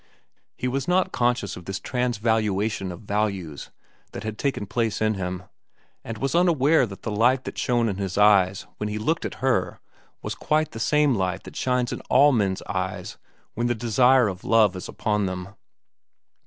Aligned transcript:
He 0.57 0.67
was 0.67 0.87
not 0.87 1.11
conscious 1.11 1.55
of 1.55 1.65
this 1.65 1.79
transvaluation 1.79 2.91
of 2.91 3.01
values 3.01 3.69
that 4.13 4.23
had 4.23 4.39
taken 4.39 4.65
place 4.65 4.99
in 4.99 5.13
him, 5.13 5.43
and 6.03 6.17
was 6.17 6.33
unaware 6.33 6.87
that 6.87 7.03
the 7.03 7.11
light 7.11 7.43
that 7.43 7.55
shone 7.59 7.87
in 7.87 7.97
his 7.97 8.17
eyes 8.17 8.65
when 8.77 8.89
he 8.89 8.97
looked 8.97 9.25
at 9.25 9.35
her 9.45 9.79
was 10.23 10.33
quite 10.33 10.71
the 10.71 10.79
same 10.79 11.13
light 11.13 11.43
that 11.43 11.55
shines 11.55 11.93
in 11.93 11.99
all 12.09 12.31
men's 12.31 12.63
eyes 12.63 13.19
when 13.53 13.67
the 13.67 13.75
desire 13.75 14.27
of 14.27 14.43
love 14.43 14.75
is 14.75 14.89
upon 14.89 15.27
them. 15.27 15.49